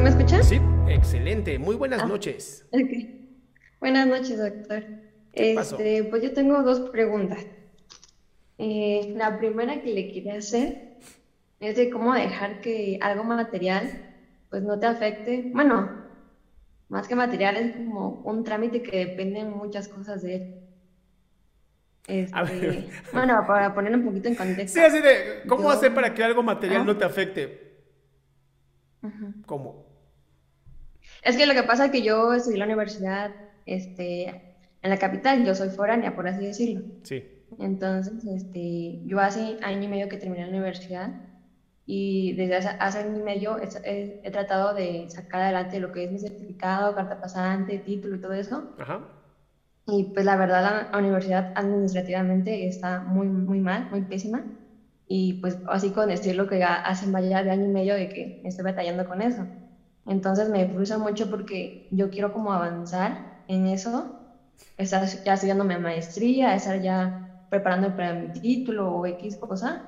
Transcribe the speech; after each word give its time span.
¿sí 0.00 0.04
me 0.04 0.08
escuchas? 0.10 0.48
Sí, 0.48 0.58
excelente. 0.88 1.58
Muy 1.58 1.76
buenas 1.76 2.02
Ah. 2.02 2.06
noches. 2.06 2.66
Ok. 2.72 2.90
Buenas 3.80 4.06
noches, 4.06 4.38
doctor. 4.38 4.82
¿Qué 5.32 5.52
pasó? 5.54 5.76
Este, 5.78 6.04
pues 6.04 6.22
yo 6.22 6.32
tengo 6.32 6.62
dos 6.62 6.88
preguntas. 6.90 7.44
Eh, 8.56 9.12
la 9.16 9.38
primera 9.38 9.82
que 9.82 9.92
le 9.92 10.10
quería 10.10 10.36
hacer 10.36 10.96
es 11.60 11.76
de 11.76 11.90
cómo 11.90 12.14
dejar 12.14 12.60
que 12.62 12.98
algo 13.02 13.24
material 13.24 13.90
pues 14.48 14.62
no 14.62 14.78
te 14.78 14.86
afecte. 14.86 15.50
Bueno, 15.52 15.90
más 16.88 17.06
que 17.06 17.14
material 17.14 17.56
es 17.58 17.76
como 17.76 18.22
un 18.24 18.42
trámite 18.42 18.82
que 18.82 19.04
dependen 19.06 19.50
muchas 19.50 19.86
cosas 19.88 20.22
de 20.22 20.34
él. 20.34 20.54
Este, 22.08 22.88
bueno, 23.12 23.44
para 23.46 23.74
poner 23.74 23.94
un 23.94 24.04
poquito 24.04 24.28
en 24.28 24.34
contexto. 24.34 24.78
Sí, 24.80 24.84
así 24.84 24.98
de, 25.00 25.42
¿cómo 25.46 25.64
Yo- 25.64 25.70
hacer 25.70 25.94
para 25.94 26.14
que 26.14 26.24
algo 26.24 26.42
material 26.42 26.80
Ah. 26.82 26.84
no 26.86 26.96
te 26.96 27.04
afecte? 27.04 27.66
¿Cómo? 29.46 29.89
Es 31.22 31.36
que 31.36 31.46
lo 31.46 31.54
que 31.54 31.64
pasa 31.64 31.86
es 31.86 31.90
que 31.92 32.02
yo 32.02 32.32
estudié 32.34 32.56
en 32.56 32.60
la 32.60 32.64
universidad 32.66 33.34
este, 33.64 34.28
en 34.82 34.90
la 34.90 34.98
capital, 34.98 35.44
yo 35.44 35.54
soy 35.54 35.70
foránea, 35.70 36.14
por 36.14 36.26
así 36.28 36.46
decirlo. 36.46 36.82
Sí. 37.02 37.24
Entonces, 37.58 38.24
este, 38.26 39.00
yo 39.04 39.20
hace 39.20 39.56
año 39.62 39.84
y 39.84 39.88
medio 39.88 40.08
que 40.08 40.18
terminé 40.18 40.44
la 40.44 40.50
universidad 40.50 41.12
y 41.86 42.34
desde 42.34 42.56
hace, 42.56 42.70
hace 42.80 42.98
año 43.00 43.18
y 43.18 43.22
medio 43.22 43.58
he, 43.58 43.68
he- 43.84 44.20
he 44.22 44.30
tratado 44.30 44.74
de 44.74 45.06
sacar 45.10 45.42
adelante 45.42 45.80
lo 45.80 45.90
que 45.92 46.04
es 46.04 46.10
mi 46.12 46.18
certificado, 46.20 46.94
carta 46.94 47.20
pasante, 47.20 47.80
título 47.80 48.16
y 48.16 48.20
todo 48.20 48.32
eso. 48.34 48.70
Ajá. 48.78 49.04
Y 49.86 50.04
pues 50.12 50.24
la 50.24 50.36
verdad 50.36 50.88
la, 50.92 50.98
universidad 50.98 51.50
administrativamente 51.54 52.66
está 52.66 53.00
muy, 53.00 53.28
muy 53.28 53.60
mal, 53.60 53.86
muy 53.90 54.02
pésima. 54.02 54.44
Y 55.08 55.34
pues 55.34 55.58
así 55.66 55.92
con 55.92 56.08
decirlo 56.08 56.46
que 56.46 56.58
ya 56.60 56.76
hacen 56.76 57.12
vaya 57.12 57.42
de 57.42 57.50
año 57.50 57.66
y 57.66 57.68
medio 57.68 57.94
de 57.94 58.08
que 58.08 58.34
estoy 58.42 58.64
batallando 58.64 59.04
con 59.06 59.22
eso. 59.22 59.48
Entonces 60.06 60.48
me 60.48 60.68
frustra 60.68 60.98
mucho 60.98 61.30
porque 61.30 61.88
yo 61.90 62.10
quiero 62.10 62.32
como 62.32 62.52
avanzar 62.52 63.42
en 63.48 63.66
eso, 63.66 64.18
estar 64.76 65.06
ya 65.24 65.34
estudiando 65.34 65.64
mi 65.64 65.76
maestría, 65.76 66.54
estar 66.54 66.80
ya 66.80 67.46
preparando 67.50 67.94
para 67.94 68.14
mi 68.14 68.32
título 68.32 68.92
o 68.92 69.06
X 69.06 69.36
cosa. 69.36 69.82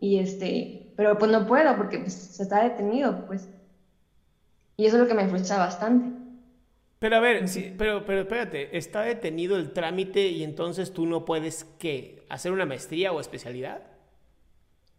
Y 0.00 0.18
este, 0.18 0.92
pero 0.96 1.18
pues 1.18 1.30
no 1.30 1.46
puedo 1.46 1.76
porque 1.76 1.98
pues, 1.98 2.14
se 2.14 2.42
está 2.42 2.62
detenido, 2.62 3.26
pues. 3.26 3.48
Y 4.76 4.86
eso 4.86 4.96
es 4.96 5.02
lo 5.02 5.08
que 5.08 5.14
me 5.14 5.28
frustra 5.28 5.58
bastante. 5.58 6.16
Pero 6.98 7.16
a 7.16 7.20
ver, 7.20 7.48
sí, 7.48 7.74
pero, 7.76 8.04
pero 8.04 8.22
espérate, 8.22 8.76
¿está 8.76 9.02
detenido 9.02 9.56
el 9.56 9.72
trámite 9.72 10.28
y 10.28 10.42
entonces 10.42 10.92
tú 10.92 11.06
no 11.06 11.24
puedes, 11.24 11.64
qué, 11.78 12.24
hacer 12.28 12.50
una 12.52 12.66
maestría 12.66 13.12
o 13.12 13.20
especialidad? 13.20 13.82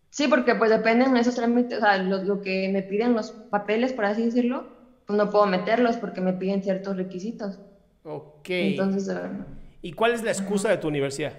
Sí, 0.09 0.27
porque 0.27 0.55
pues 0.55 0.69
dependen 0.71 1.13
de 1.13 1.19
esos 1.21 1.35
trámites, 1.35 1.77
o 1.77 1.81
sea, 1.81 1.97
lo, 1.97 2.23
lo 2.23 2.41
que 2.41 2.69
me 2.69 2.81
piden 2.83 3.13
los 3.13 3.31
papeles, 3.31 3.93
por 3.93 4.05
así 4.05 4.25
decirlo, 4.25 4.67
pues 5.05 5.17
no 5.17 5.29
puedo 5.29 5.45
meterlos 5.45 5.97
porque 5.97 6.21
me 6.21 6.33
piden 6.33 6.63
ciertos 6.63 6.97
requisitos. 6.97 7.59
Ok. 8.03 8.49
Entonces, 8.49 9.07
eh, 9.09 9.29
¿Y 9.81 9.93
cuál 9.93 10.13
es 10.13 10.23
la 10.23 10.31
excusa 10.31 10.69
de 10.69 10.77
tu 10.77 10.87
universidad? 10.87 11.33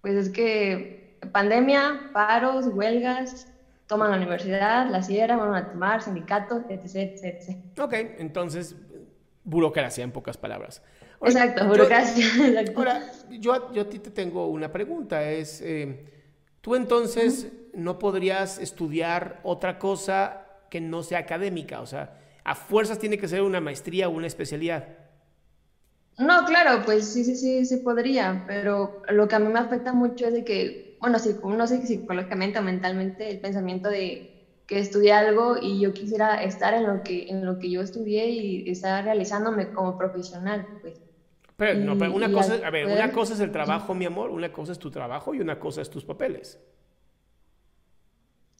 pues 0.00 0.14
es 0.14 0.28
que 0.30 1.18
pandemia, 1.32 2.10
paros, 2.12 2.66
huelgas, 2.68 3.48
toman 3.86 4.10
la 4.10 4.16
universidad, 4.16 4.88
la 4.90 5.02
cierran, 5.02 5.38
van 5.38 5.54
a 5.54 5.70
tomar, 5.72 6.02
sindicatos, 6.02 6.62
etc, 6.68 6.94
etc, 6.96 7.24
etc. 7.24 7.58
Ok, 7.78 7.92
entonces, 8.18 8.74
burocracia 9.44 10.02
en 10.04 10.12
pocas 10.12 10.36
palabras. 10.38 10.82
Ahora, 11.20 11.32
Exacto, 11.32 11.66
burocracia. 11.68 12.24
Ahora, 12.74 13.10
yo, 13.30 13.52
a- 13.52 13.72
yo 13.72 13.82
a 13.82 13.88
ti 13.88 13.98
te 13.98 14.10
tengo 14.10 14.48
una 14.48 14.72
pregunta, 14.72 15.22
es, 15.30 15.60
eh, 15.62 16.04
¿tú 16.66 16.74
entonces 16.74 17.46
no 17.74 18.00
podrías 18.00 18.58
estudiar 18.58 19.38
otra 19.44 19.78
cosa 19.78 20.46
que 20.68 20.80
no 20.80 21.04
sea 21.04 21.20
académica? 21.20 21.80
O 21.80 21.86
sea, 21.86 22.18
a 22.42 22.56
fuerzas 22.56 22.98
tiene 22.98 23.18
que 23.18 23.28
ser 23.28 23.42
una 23.42 23.60
maestría 23.60 24.08
o 24.08 24.10
una 24.10 24.26
especialidad. 24.26 24.88
No, 26.18 26.44
claro, 26.44 26.82
pues 26.84 27.06
sí, 27.06 27.22
sí, 27.22 27.36
sí, 27.36 27.64
sí 27.64 27.76
podría, 27.76 28.42
pero 28.48 29.00
lo 29.10 29.28
que 29.28 29.36
a 29.36 29.38
mí 29.38 29.46
me 29.46 29.60
afecta 29.60 29.92
mucho 29.92 30.26
es 30.26 30.32
de 30.32 30.44
que, 30.44 30.96
bueno, 31.00 31.20
si 31.20 31.36
no 31.44 31.68
sé 31.68 31.86
psicológicamente 31.86 32.58
o 32.58 32.62
mentalmente, 32.62 33.30
el 33.30 33.38
pensamiento 33.38 33.88
de 33.88 34.58
que 34.66 34.80
estudié 34.80 35.12
algo 35.12 35.58
y 35.62 35.80
yo 35.80 35.94
quisiera 35.94 36.42
estar 36.42 36.74
en 36.74 36.88
lo 36.88 37.04
que, 37.04 37.28
en 37.28 37.46
lo 37.46 37.60
que 37.60 37.70
yo 37.70 37.80
estudié 37.80 38.28
y 38.30 38.68
estar 38.68 39.04
realizándome 39.04 39.70
como 39.72 39.96
profesional, 39.96 40.66
pues. 40.82 41.05
Pero, 41.56 41.80
no, 41.80 41.96
pero 41.96 42.12
una 42.12 42.30
cosa, 42.30 42.54
a 42.64 42.70
ver, 42.70 42.86
una 42.86 43.12
cosa 43.12 43.32
es 43.32 43.40
el 43.40 43.50
trabajo, 43.50 43.94
mi 43.94 44.04
amor, 44.04 44.30
una 44.30 44.52
cosa 44.52 44.72
es 44.72 44.78
tu 44.78 44.90
trabajo 44.90 45.34
y 45.34 45.40
una 45.40 45.58
cosa 45.58 45.80
es 45.80 45.88
tus 45.88 46.04
papeles. 46.04 46.60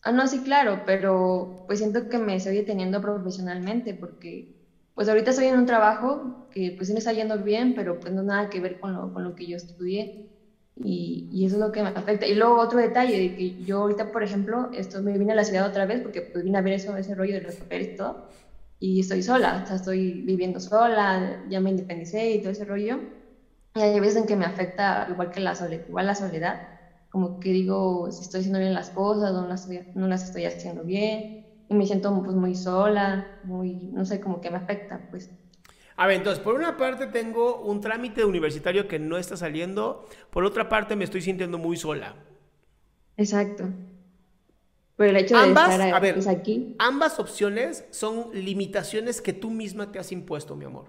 Ah, 0.03 0.12
no, 0.12 0.27
sí, 0.27 0.41
claro, 0.43 0.83
pero 0.87 1.65
pues 1.67 1.81
siento 1.81 2.09
que 2.09 2.19
me 2.19 2.37
estoy 2.37 2.56
deteniendo 2.56 3.01
profesionalmente 3.01 3.93
porque 3.93 4.55
pues 4.95 5.09
ahorita 5.09 5.31
estoy 5.31 5.47
en 5.47 5.59
un 5.59 5.67
trabajo 5.67 6.47
que 6.51 6.75
pues 6.77 6.91
me 6.91 6.99
está 6.99 7.12
yendo 7.12 7.37
bien, 7.39 7.75
pero 7.75 8.01
pues 8.01 8.15
no 8.15 8.23
nada 8.23 8.49
que 8.49 8.61
ver 8.61 8.81
con 8.81 8.95
lo, 8.95 9.12
con 9.12 9.25
lo 9.25 9.35
que 9.35 9.47
yo 9.47 9.56
estudié 9.56 10.31
y, 10.77 11.29
y 11.31 11.45
eso 11.45 11.56
es 11.56 11.61
lo 11.61 11.73
que 11.73 11.83
me 11.83 11.89
afecta. 11.89 12.27
Y 12.27 12.35
luego 12.35 12.59
otro 12.59 12.79
detalle, 12.79 13.19
de 13.19 13.37
que 13.37 13.62
yo 13.65 13.81
ahorita, 13.83 14.11
por 14.11 14.23
ejemplo, 14.23 14.71
esto, 14.73 15.03
me 15.03 15.19
vine 15.19 15.32
a 15.32 15.37
la 15.37 15.44
ciudad 15.44 15.69
otra 15.69 15.85
vez 15.85 16.00
porque 16.00 16.23
pues 16.23 16.44
vine 16.44 16.56
a 16.56 16.62
ver 16.62 16.75
eso, 16.75 16.97
ese 16.97 17.15
rollo 17.15 17.35
de 17.35 17.43
los 17.43 17.56
papeles 17.56 17.88
y 17.93 17.97
todo 17.97 18.29
y 18.78 19.00
estoy 19.00 19.23
sola, 19.23 19.62
o 19.64 19.67
sea, 19.67 19.76
estoy 19.76 20.23
viviendo 20.23 20.61
sola, 20.61 21.44
ya 21.49 21.61
me 21.61 21.70
independicé 21.70 22.31
y 22.32 22.40
todo 22.40 22.52
ese 22.52 22.64
rollo. 22.64 23.00
Y 23.75 23.81
hay 23.81 24.00
veces 24.00 24.17
en 24.17 24.26
que 24.26 24.37
me 24.37 24.44
afecta 24.46 25.06
igual 25.11 25.31
que 25.31 25.40
la 25.40 25.55
soledad, 25.55 25.84
igual 25.88 26.06
la 26.06 26.14
soledad, 26.14 26.69
como 27.11 27.40
que 27.40 27.50
digo 27.50 28.11
si 28.11 28.23
estoy 28.23 28.40
haciendo 28.40 28.58
bien 28.58 28.75
las 28.75 28.90
cosas 28.90 29.32
o 29.32 29.43
no 29.43 29.49
las 29.49 29.69
no 29.94 30.08
las 30.08 30.25
estoy 30.25 30.44
haciendo 30.46 30.84
bien, 30.84 31.46
y 31.69 31.75
me 31.75 31.87
siento 31.87 32.23
pues 32.23 32.37
muy 32.37 32.55
sola, 32.55 33.40
muy, 33.43 33.75
no 33.93 34.05
sé, 34.05 34.20
como 34.20 34.40
que 34.40 34.50
me 34.50 34.56
afecta, 34.58 35.08
pues. 35.11 35.31
A 35.96 36.06
ver, 36.06 36.17
entonces, 36.17 36.43
por 36.43 36.55
una 36.55 36.76
parte 36.76 37.06
tengo 37.06 37.61
un 37.62 37.81
trámite 37.81 38.25
universitario 38.25 38.87
que 38.87 38.99
no 38.99 39.17
está 39.19 39.37
saliendo, 39.37 40.06
por 40.31 40.44
otra 40.44 40.69
parte 40.69 40.94
me 40.94 41.05
estoy 41.05 41.22
sintiendo 41.22 41.58
muy 41.58 41.76
sola. 41.76 42.17
Exacto. 43.17 43.64
Pero 44.96 45.10
el 45.10 45.16
hecho 45.16 45.37
de 45.37 45.43
Ambas, 45.43 45.70
estar 45.72 45.81
a 45.94 46.00
ver, 46.00 46.14
pues, 46.14 46.26
aquí, 46.26 46.75
ambas 46.78 47.19
opciones 47.19 47.84
son 47.90 48.31
limitaciones 48.32 49.20
que 49.20 49.32
tú 49.32 49.50
misma 49.50 49.93
te 49.93 49.98
has 49.98 50.12
impuesto, 50.12 50.56
mi 50.56 50.64
amor. 50.64 50.87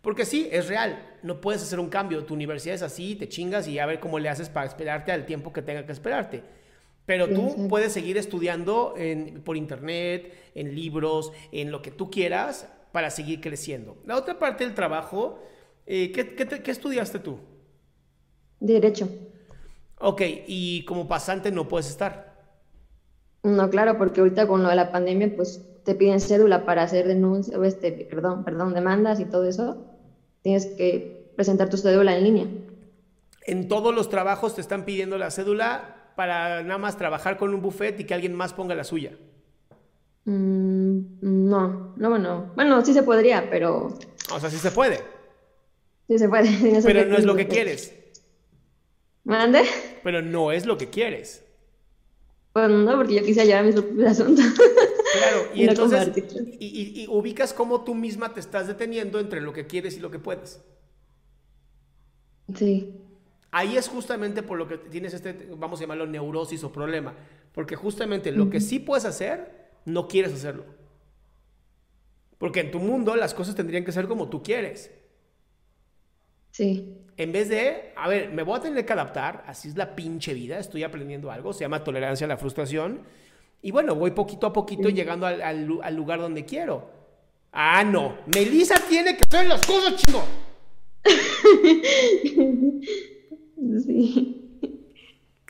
Porque 0.00 0.24
sí, 0.24 0.48
es 0.50 0.68
real, 0.68 1.16
no 1.22 1.40
puedes 1.40 1.62
hacer 1.62 1.78
un 1.78 1.88
cambio, 1.88 2.24
tu 2.24 2.34
universidad 2.34 2.74
es 2.74 2.82
así, 2.82 3.14
te 3.14 3.28
chingas 3.28 3.68
y 3.68 3.78
a 3.78 3.86
ver 3.86 4.00
cómo 4.00 4.18
le 4.18 4.28
haces 4.28 4.48
para 4.48 4.66
esperarte 4.66 5.12
al 5.12 5.26
tiempo 5.26 5.52
que 5.52 5.62
tenga 5.62 5.86
que 5.86 5.92
esperarte. 5.92 6.42
Pero 7.06 7.32
tú 7.32 7.42
exacto. 7.42 7.68
puedes 7.68 7.92
seguir 7.92 8.16
estudiando 8.18 8.94
en- 8.96 9.42
por 9.42 9.56
internet, 9.56 10.34
en 10.54 10.74
libros, 10.74 11.32
en 11.52 11.70
lo 11.70 11.82
que 11.82 11.90
tú 11.90 12.10
quieras 12.10 12.68
para 12.92 13.10
seguir 13.10 13.40
creciendo. 13.40 13.96
La 14.06 14.16
otra 14.16 14.38
parte 14.38 14.64
del 14.64 14.74
trabajo, 14.74 15.40
eh, 15.86 16.12
¿qué, 16.12 16.34
qué 16.34 16.46
te- 16.46 16.62
qué 16.62 16.70
estudiaste 16.70 17.18
tú? 17.18 17.38
Derecho. 18.60 19.06
Ok, 19.98 20.22
y 20.46 20.84
como 20.84 21.06
pasante 21.08 21.50
no 21.52 21.68
puedes 21.68 21.88
estar. 21.88 22.31
No, 23.42 23.70
claro, 23.70 23.98
porque 23.98 24.20
ahorita 24.20 24.46
con 24.46 24.62
lo 24.62 24.68
de 24.68 24.76
la 24.76 24.92
pandemia, 24.92 25.34
pues 25.34 25.62
te 25.84 25.94
piden 25.94 26.20
cédula 26.20 26.64
para 26.64 26.82
hacer 26.82 27.08
denuncias, 27.08 27.58
o 27.58 27.64
este, 27.64 27.90
perdón, 28.08 28.44
perdón, 28.44 28.72
demandas 28.74 29.18
y 29.20 29.24
todo 29.24 29.44
eso. 29.44 29.84
Tienes 30.42 30.66
que 30.66 31.32
presentar 31.36 31.68
tu 31.68 31.76
cédula 31.76 32.16
en 32.16 32.24
línea. 32.24 32.46
En 33.44 33.68
todos 33.68 33.94
los 33.94 34.08
trabajos 34.08 34.54
te 34.54 34.60
están 34.60 34.84
pidiendo 34.84 35.18
la 35.18 35.30
cédula 35.30 35.96
para 36.14 36.62
nada 36.62 36.78
más 36.78 36.96
trabajar 36.96 37.36
con 37.36 37.52
un 37.54 37.62
buffet 37.62 37.98
y 37.98 38.04
que 38.04 38.14
alguien 38.14 38.34
más 38.34 38.52
ponga 38.52 38.74
la 38.74 38.84
suya. 38.84 39.12
Mm, 40.24 41.00
no, 41.20 41.94
no, 41.96 42.10
bueno. 42.10 42.52
Bueno, 42.54 42.84
sí 42.84 42.92
se 42.92 43.02
podría, 43.02 43.50
pero 43.50 43.98
O 44.32 44.40
sea, 44.40 44.50
sí 44.50 44.58
se 44.58 44.70
puede, 44.70 45.00
sí 46.06 46.18
se 46.18 46.28
puede. 46.28 46.82
pero 46.84 47.04
no 47.06 47.16
es 47.16 47.24
lo 47.24 47.34
que 47.34 47.48
quieres. 47.48 47.92
¿Mande? 49.24 49.62
Pero 50.04 50.22
no 50.22 50.52
es 50.52 50.66
lo 50.66 50.78
que 50.78 50.90
quieres. 50.90 51.44
Pues 52.52 52.68
no, 52.70 52.96
porque 52.96 53.14
yo 53.14 53.22
quise 53.24 53.46
llevar 53.46 53.64
mis 53.64 53.74
propios 53.74 54.10
asuntos. 54.10 54.44
Claro, 55.12 55.48
y 55.54 55.60
Y 55.62 55.66
no 55.66 55.72
entonces 55.72 56.10
y, 56.58 56.66
y- 56.66 57.02
y 57.02 57.06
ubicas 57.08 57.52
cómo 57.52 57.84
tú 57.84 57.94
misma 57.94 58.32
te 58.32 58.40
estás 58.40 58.66
deteniendo 58.66 59.20
entre 59.20 59.40
lo 59.42 59.52
que 59.52 59.66
quieres 59.66 59.96
y 59.96 60.00
lo 60.00 60.10
que 60.10 60.18
puedes. 60.18 60.62
Sí, 62.54 62.94
Ahí 63.50 63.76
es 63.76 63.88
justamente 63.88 64.42
por 64.42 64.58
lo 64.58 64.66
que 64.66 64.78
tienes 64.78 65.12
este, 65.14 65.48
vamos 65.56 65.78
a 65.78 65.82
llamarlo 65.82 66.06
neurosis 66.06 66.64
o 66.64 66.72
problema, 66.72 67.14
porque 67.52 67.76
justamente 67.76 68.32
lo 68.32 68.48
que 68.48 68.60
sí 68.60 68.78
puedes 68.78 69.04
hacer, 69.04 69.70
no 69.84 70.08
quieres 70.08 70.32
hacerlo. 70.32 70.64
Porque 72.38 72.60
en 72.60 72.70
tu 72.70 72.78
mundo 72.78 73.14
las 73.16 73.34
cosas 73.34 73.54
tendrían 73.54 73.84
que 73.84 73.92
ser 73.92 74.08
como 74.08 74.28
tú 74.28 74.42
quieres. 74.42 74.90
Sí. 76.52 76.98
En 77.16 77.30
vez 77.32 77.48
de, 77.50 77.92
a 77.96 78.08
ver, 78.08 78.32
me 78.32 78.42
voy 78.42 78.58
a 78.58 78.62
tener 78.62 78.86
que 78.86 78.92
adaptar, 78.92 79.44
así 79.46 79.68
es 79.68 79.76
la 79.76 79.94
pinche 79.94 80.32
vida, 80.32 80.58
estoy 80.58 80.82
aprendiendo 80.82 81.30
algo, 81.30 81.52
se 81.52 81.60
llama 81.60 81.84
tolerancia 81.84 82.24
a 82.24 82.28
la 82.28 82.38
frustración. 82.38 83.00
Y 83.60 83.70
bueno, 83.70 83.94
voy 83.94 84.12
poquito 84.12 84.46
a 84.46 84.52
poquito 84.52 84.88
llegando 84.88 85.26
al, 85.26 85.42
al 85.42 85.64
lu- 85.66 85.82
al 85.82 85.94
lugar 85.94 86.20
donde 86.20 86.44
quiero. 86.46 86.90
Ah, 87.52 87.84
no, 87.84 88.16
Melissa 88.34 88.76
tiene 88.88 89.14
que 89.16 89.24
hacer 89.30 89.46
las 89.46 89.64
cosas, 89.66 89.96
chingo. 89.96 90.24
Sí. 93.86 94.38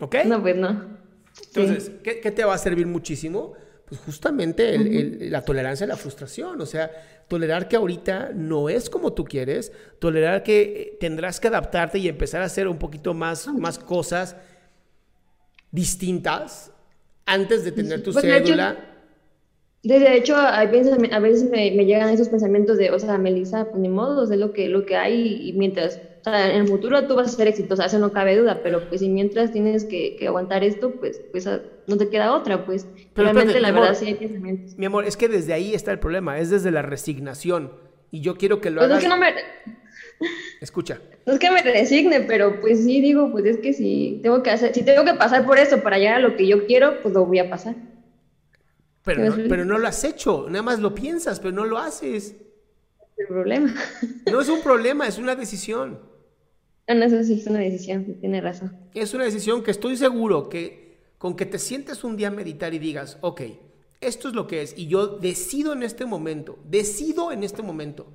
¿Ok? 0.00 0.16
No, 0.26 0.43
pues 0.43 0.56
no. 0.56 0.99
Entonces, 1.46 1.90
¿qué, 2.02 2.20
qué 2.20 2.31
te 2.31 2.44
va 2.44 2.54
a 2.54 2.58
servir 2.58 2.87
muchísimo? 2.87 3.54
Pues 3.93 4.00
justamente 4.06 4.75
el- 4.75 4.87
el- 4.97 5.31
la 5.31 5.44
tolerancia 5.44 5.85
a 5.85 5.89
la 5.89 5.97
frustración, 5.99 6.59
o 6.62 6.65
sea, 6.65 6.91
tolerar 7.29 7.69
que 7.69 7.77
ahorita 7.77 8.31
no 8.35 8.71
es 8.71 8.89
como 8.89 9.12
tú 9.12 9.23
quieres, 9.25 9.71
tolerar 9.99 10.43
que 10.43 10.62
eh, 10.62 10.97
tendrás 10.99 11.39
que 11.41 11.49
adaptarte 11.49 11.99
y 11.99 12.09
empezar 12.09 12.41
a 12.41 12.47
hacer 12.47 12.69
un 12.69 12.79
poquito 12.79 13.12
más, 13.12 13.47
más 13.49 13.79
cosas 13.79 14.35
distintas 15.71 16.73
antes 17.27 17.65
de 17.65 17.73
tener 17.73 18.03
tu 18.03 18.12
Pues, 18.12 18.25
de 18.25 18.37
hecho, 18.37 18.47
cédula. 18.47 18.77
De 19.83 20.17
hecho, 20.17 20.37
hay 20.37 20.69
pensami- 20.69 21.12
a 21.12 21.19
veces 21.19 21.50
me, 21.50 21.71
me 21.73 21.85
llegan 21.85 22.09
esos 22.09 22.29
pensamientos 22.31 22.79
de, 22.79 22.91
o 22.93 22.99
sea, 22.99 23.19
Melissa, 23.19 23.65
pues 23.67 23.77
ni 23.79 23.88
modo, 23.88 24.23
es 24.25 24.38
lo 24.38 24.53
que, 24.53 24.69
lo 24.69 24.87
que 24.87 24.97
hay 24.97 25.49
y 25.50 25.53
mientras, 25.55 26.00
o 26.23 26.25
sea, 26.25 26.55
en 26.55 26.63
el 26.63 26.69
futuro 26.69 27.07
tú 27.09 27.17
vas 27.17 27.27
a 27.35 27.37
ser 27.37 27.49
exitosa, 27.49 27.85
eso 27.87 27.99
no 27.99 28.13
cabe 28.13 28.37
duda, 28.37 28.61
pero 28.63 28.89
pues 28.89 29.01
si 29.01 29.09
mientras 29.09 29.53
tienes 29.53 29.85
que, 29.85 30.15
que 30.17 30.29
aguantar 30.29 30.63
esto, 30.63 30.93
pues, 30.93 31.21
pues 31.33 31.47
ah, 31.49 31.61
no 31.89 31.97
te 31.97 32.09
queda 32.09 32.33
otra, 32.35 32.65
pues. 32.65 32.87
Pero 33.13 33.25
Realmente, 33.25 33.51
espérate, 33.53 33.61
la 33.61 33.69
amor. 33.69 33.81
verdad, 33.83 33.99
sí 33.99 34.07
hay 34.07 34.15
pensamientos. 34.15 34.79
Mi 34.79 34.87
amor, 34.87 35.05
es 35.05 35.17
que 35.17 35.27
desde 35.29 35.53
ahí 35.53 35.75
está 35.75 35.91
el 35.91 35.99
problema, 35.99 36.39
es 36.39 36.49
desde 36.51 36.71
la 36.71 36.83
resignación. 36.83 37.73
Y 38.13 38.21
yo 38.21 38.37
quiero 38.37 38.61
que 38.61 38.71
lo 38.71 38.81
Pues 38.81 38.87
es 38.87 38.93
hagas. 38.93 39.03
que 39.03 39.09
no 39.09 39.17
me, 39.17 39.35
Escucha. 40.61 41.01
no 41.27 41.33
es 41.33 41.39
que 41.41 41.51
me 41.51 41.63
resigne, 41.63 42.21
pero 42.21 42.61
pues 42.61 42.79
sí 42.85 43.01
digo, 43.01 43.33
pues 43.33 43.45
es 43.45 43.59
que 43.59 43.73
si 43.73 44.21
tengo 44.23 44.43
que 44.43 44.51
hacer, 44.51 44.73
si 44.75 44.85
tengo 44.85 45.05
que 45.05 45.15
pasar 45.15 45.45
por 45.45 45.59
eso 45.59 45.83
para 45.83 45.99
llegar 45.99 46.17
a 46.17 46.21
lo 46.21 46.37
que 46.37 46.47
yo 46.47 46.67
quiero, 46.67 47.01
pues 47.03 47.13
lo 47.15 47.27
voy 47.27 47.41
a 47.41 47.51
pasar. 47.51 47.75
Pero 49.05 49.25
no, 49.25 49.37
pero 49.49 49.65
no 49.65 49.79
lo 49.79 49.89
has 49.89 50.05
hecho, 50.05 50.47
nada 50.49 50.63
más 50.63 50.79
lo 50.79 50.95
piensas, 50.95 51.41
pero 51.41 51.53
no 51.53 51.65
lo 51.65 51.79
haces. 51.79 52.37
El 53.17 53.27
problema. 53.27 53.75
No 54.31 54.41
es 54.41 54.49
un 54.49 54.63
problema, 54.63 55.07
es 55.09 55.19
una 55.19 55.35
decisión. 55.35 55.99
No, 56.88 56.94
no, 56.94 57.05
eso 57.05 57.23
sí 57.23 57.34
es 57.34 57.46
una 57.46 57.61
decisión, 57.61 58.05
tiene 58.20 58.40
razón. 58.40 58.76
Es 58.94 59.14
una 59.14 59.25
decisión 59.25 59.62
que 59.62 59.70
estoy 59.70 59.96
seguro 59.96 60.49
que 60.49 60.99
con 61.19 61.37
que 61.37 61.46
te 61.46 61.58
sientes 61.58 62.02
un 62.02 62.17
día 62.17 62.29
a 62.29 62.32
meditar 62.32 62.75
y 62.75 62.79
digas, 62.79 63.19
ok, 63.20 63.43
esto 64.00 64.29
es 64.29 64.34
lo 64.34 64.49
que 64.49 64.62
es, 64.62 64.76
y 64.76 64.88
yo 64.88 65.06
decido 65.06 65.73
en 65.73 65.84
este 65.84 66.05
momento, 66.05 66.58
decido 66.64 67.31
en 67.31 67.44
este 67.44 67.62
momento 67.62 68.08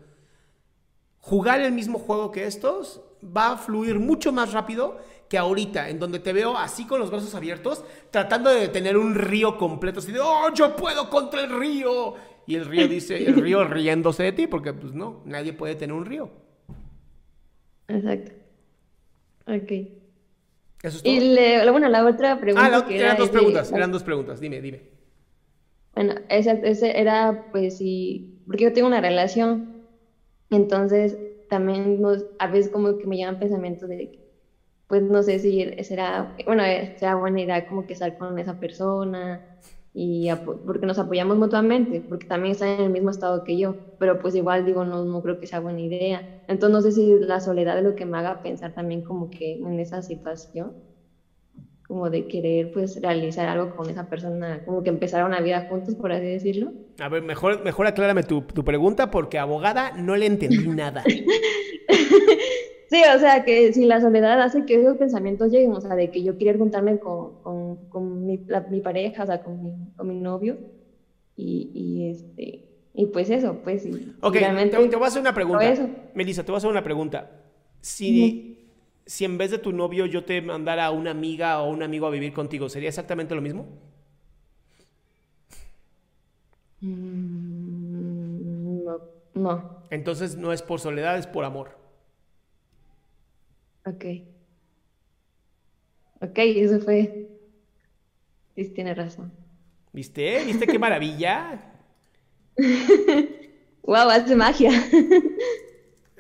jugar 1.20 1.62
el 1.62 1.72
mismo 1.72 2.00
juego 2.00 2.32
que 2.32 2.46
estos, 2.46 3.02
va 3.24 3.52
a 3.54 3.58
fluir 3.58 4.00
mucho 4.00 4.32
más 4.32 4.54
rápido 4.54 4.98
que 5.28 5.38
ahorita, 5.38 5.90
en 5.90 6.00
donde 6.00 6.20
te 6.20 6.32
veo 6.32 6.58
así 6.58 6.86
con 6.86 7.00
los 7.00 7.12
brazos 7.12 7.36
abiertos, 7.36 7.84
tratando 8.12 8.50
de 8.50 8.62
detener 8.62 8.98
un 8.98 9.14
río 9.16 9.58
completo, 9.58 10.00
así 10.00 10.12
de, 10.12 10.20
oh, 10.22 10.54
yo 10.54 10.76
puedo 10.76 11.10
contra 11.10 11.44
el 11.44 11.50
río. 11.58 12.14
Y 12.46 12.56
el 12.56 12.66
río 12.66 12.88
dice, 12.88 13.26
el 13.26 13.36
río 13.36 13.64
riéndose 13.68 14.24
de 14.24 14.32
ti, 14.32 14.48
porque 14.48 14.72
pues 14.74 14.94
no, 14.94 15.22
nadie 15.26 15.52
puede 15.52 15.76
tener 15.76 15.94
un 15.94 16.06
río. 16.06 16.30
Exacto. 17.90 18.32
Ok. 19.48 19.72
Eso 20.84 20.98
es 20.98 21.04
todo. 21.04 21.12
Y 21.14 21.20
le, 21.20 21.70
bueno, 21.72 21.90
la 21.90 22.06
otra 22.06 22.40
pregunta 22.40 22.66
Ah, 22.66 22.70
la- 22.70 22.86
que 22.88 22.96
eran 22.96 23.08
era 23.10 23.16
dos 23.16 23.26
es 23.28 23.32
de- 23.32 23.38
preguntas, 23.40 23.72
eran 23.72 23.92
dos 23.92 24.04
preguntas, 24.04 24.40
dime, 24.40 24.62
dime. 24.62 24.82
Bueno, 25.96 26.14
esa, 26.30 26.52
ese 26.54 27.00
era 27.00 27.46
pues 27.52 27.78
sí, 27.78 28.42
porque 28.46 28.66
yo 28.66 28.74
tengo 28.74 28.88
una 28.88 29.02
relación, 29.02 29.82
entonces 30.52 31.18
también 31.50 32.02
nos, 32.02 32.26
a 32.40 32.48
veces 32.48 32.72
como 32.72 32.98
que 32.98 33.08
me 33.08 33.18
llevan 33.18 33.40
pensamientos 33.40 33.90
de 33.90 33.98
que, 34.12 34.20
pues 34.88 35.02
no 35.02 35.24
sé 35.24 35.40
si 35.40 35.66
será, 35.84 36.36
bueno, 36.46 36.64
eh, 36.64 36.96
será 37.00 37.16
buena 37.16 37.42
idea 37.42 37.66
como 37.68 37.88
que 37.88 37.94
estar 37.94 38.16
con 38.18 38.38
esa 38.40 38.60
persona 38.60 39.42
y 40.00 40.30
porque 40.64 40.86
nos 40.86 41.00
apoyamos 41.00 41.38
mutuamente, 41.38 42.04
porque 42.08 42.28
también 42.28 42.52
está 42.52 42.72
en 42.72 42.82
el 42.82 42.92
mismo 42.92 43.10
estado 43.10 43.44
que 43.44 43.58
yo, 43.58 43.78
pero 43.98 44.20
pues 44.20 44.36
igual 44.36 44.64
digo, 44.64 44.86
no, 44.86 45.04
no 45.04 45.24
creo 45.24 45.40
que 45.40 45.48
sea 45.48 45.60
buena 45.60 45.82
idea. 45.82 46.24
Entonces 46.48 46.72
no 46.72 46.82
sé 46.84 46.92
si 46.92 47.18
la 47.18 47.40
soledad 47.40 47.80
es 47.80 47.84
lo 47.84 47.96
que 47.96 48.06
me 48.06 48.20
haga 48.20 48.40
pensar 48.40 48.72
también 48.74 49.02
como 49.02 49.32
que 49.32 49.54
en 49.54 49.80
esa 49.80 50.04
situación, 50.04 50.76
como 51.88 52.12
de 52.12 52.28
querer 52.28 52.70
pues 52.70 53.02
realizar 53.02 53.50
algo 53.50 53.76
con 53.76 53.90
esa 53.90 54.08
persona, 54.08 54.62
como 54.66 54.84
que 54.84 54.90
empezar 54.90 55.26
una 55.26 55.42
vida 55.42 55.66
juntos, 55.68 55.96
por 55.96 56.12
así 56.12 56.26
decirlo. 56.26 56.74
A 57.00 57.10
ver, 57.10 57.24
mejor, 57.24 57.64
mejor 57.64 57.88
aclárame 57.88 58.22
tu, 58.22 58.42
tu 58.44 58.64
pregunta 58.64 59.10
porque 59.10 59.40
abogada 59.40 59.94
no 59.98 60.16
le 60.16 60.28
entendí 60.28 60.68
nada. 60.68 61.04
Sí, 62.90 63.02
o 63.16 63.20
sea, 63.20 63.44
que 63.44 63.74
si 63.74 63.86
la 63.86 64.00
soledad 64.00 64.42
hace 64.42 64.66
que 64.66 64.76
esos 64.82 64.98
pensamientos 64.98 65.52
lleguen, 65.52 65.74
o 65.74 65.82
sea, 65.82 65.96
de 65.96 66.10
que 66.10 66.24
yo 66.24 66.38
quiero 66.38 66.58
juntarme 66.58 67.00
con, 67.00 67.42
con, 67.42 67.76
con 67.90 68.26
mi, 68.26 68.40
la- 68.48 68.62
mi 68.62 68.80
pareja, 68.82 69.24
o 69.24 69.26
sea, 69.26 69.44
con 69.44 69.62
mi, 69.62 69.74
con 69.98 70.08
mi 70.08 70.16
novio, 70.16 70.58
y, 71.36 71.70
y 71.74 72.10
este, 72.12 72.64
y 72.94 73.06
pues 73.08 73.30
eso, 73.30 73.58
pues 73.64 73.84
sí. 73.84 74.14
Ok, 74.22 74.34
realmente 74.34 74.78
te, 74.78 74.88
te 74.88 74.96
voy 74.96 75.06
a 75.06 75.08
hacer 75.08 75.22
una 75.22 75.34
pregunta. 75.34 75.70
eso. 75.70 75.90
Melissa, 76.14 76.44
te 76.44 76.52
voy 76.52 76.58
a 76.58 76.60
hacer 76.60 76.70
una 76.70 76.84
pregunta. 76.84 77.30
Si, 77.82 78.58
si 79.06 79.26
en 79.26 79.38
vez 79.38 79.52
de 79.52 79.58
tu 79.60 79.72
novio 79.74 80.06
yo 80.06 80.24
te 80.24 80.42
mandara 80.42 80.86
a 80.86 80.92
una 80.92 81.12
amiga 81.12 81.62
o 81.62 81.70
un 81.70 81.84
amigo 81.84 82.08
a 82.08 82.10
vivir 82.10 82.32
contigo, 82.34 82.70
¿sería 82.70 82.90
exactamente 82.90 83.36
lo 83.36 83.42
mismo? 83.42 83.66
Mm, 86.82 88.84
no, 88.86 89.00
no, 89.36 89.78
Entonces 89.90 90.36
no 90.38 90.54
es 90.54 90.62
por 90.62 90.80
soledad, 90.80 91.18
es 91.18 91.28
por 91.28 91.46
amor. 91.46 91.72
Ok. 93.88 94.06
Ok, 96.22 96.38
eso 96.38 96.80
fue, 96.80 97.28
sí, 98.56 98.70
tiene 98.74 98.94
razón. 98.94 99.32
¿Viste? 99.92 100.46
¿Viste 100.46 100.68
qué 100.70 100.80
maravilla? 100.80 101.62
Wow, 103.84 104.10
hace 104.10 104.36
magia. 104.36 104.72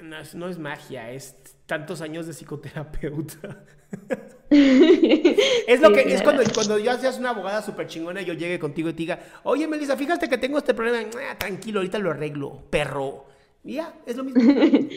No 0.01 0.17
es, 0.19 0.35
no 0.35 0.47
es 0.47 0.57
magia, 0.59 1.11
es 1.11 1.35
tantos 1.65 2.01
años 2.01 2.27
de 2.27 2.33
psicoterapeuta. 2.33 3.65
Es 4.49 5.81
lo 5.81 5.91
Sí, 5.91 5.93
que 5.93 6.13
es 6.13 6.21
cuando, 6.23 6.41
cuando 6.53 6.79
yo 6.79 6.97
seas 6.97 7.17
una 7.19 7.31
abogada 7.31 7.61
súper 7.61 7.87
chingona 7.87 8.21
y 8.21 8.25
yo 8.25 8.33
llegue 8.33 8.59
contigo 8.59 8.89
y 8.89 8.93
te 8.93 8.97
diga, 8.99 9.19
oye 9.43 9.67
Melissa, 9.67 9.97
fíjate 9.97 10.29
que 10.29 10.37
tengo 10.37 10.57
este 10.57 10.73
problema. 10.73 11.09
"Ah, 11.29 11.37
tranquilo, 11.37 11.79
ahorita 11.79 11.99
lo 11.99 12.11
arreglo, 12.11 12.63
perro. 12.69 13.25
Y 13.63 13.73
ya, 13.75 13.93
es 14.05 14.15
lo 14.15 14.23
mismo. 14.23 14.43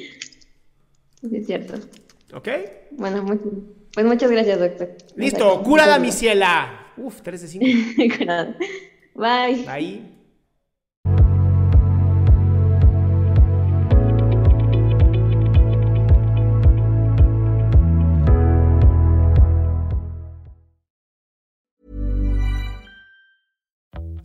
Sí, 1.22 1.36
es 1.36 1.46
cierto. 1.46 1.74
¿Ok? 2.32 2.48
Bueno, 2.92 3.22
muchas, 3.22 3.48
pues 3.92 4.06
muchas 4.06 4.30
gracias, 4.30 4.58
doctor. 4.58 4.96
Listo, 5.16 5.62
curada 5.62 5.98
mi 5.98 6.12
ciela. 6.12 6.92
Uf, 6.96 7.22
3 7.22 7.40
de 7.40 7.48
5. 7.48 7.66
gracias. 7.66 8.18
Curada. 8.18 8.56
Bye. 9.14 9.68
Ahí. 9.68 10.16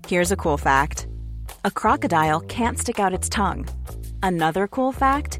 Here's 0.08 0.32
a 0.32 0.36
cool 0.36 0.58
fact 0.58 1.08
a 1.64 1.72
crocodile 1.72 2.42
can't 2.42 2.78
stick 2.78 3.00
out 3.00 3.12
its 3.12 3.28
tongue. 3.28 3.68
Another 4.22 4.68
cool 4.68 4.92
fact 4.92 5.40